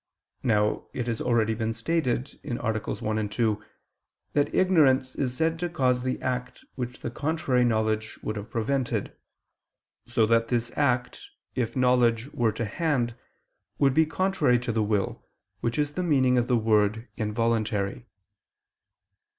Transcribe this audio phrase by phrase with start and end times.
[0.41, 2.55] Now it has already been stated (AA.
[2.71, 3.63] 1, 2)
[4.33, 9.15] that ignorance is said to cause the act which the contrary knowledge would have prevented;
[10.07, 11.21] so that this act,
[11.53, 13.13] if knowledge were to hand,
[13.77, 15.23] would be contrary to the will,
[15.59, 18.07] which is the meaning of the word involuntary.